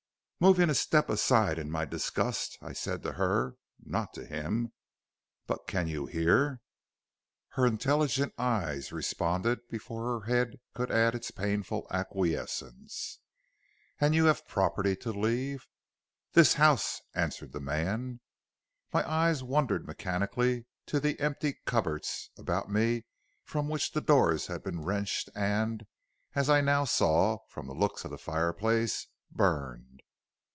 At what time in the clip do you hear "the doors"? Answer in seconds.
23.91-24.47